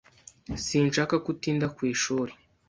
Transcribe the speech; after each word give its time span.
Sinshaka 0.65 1.13
ko 1.23 1.27
utinda 1.33 1.67
ku 1.75 1.81
ishuri. 1.93 2.31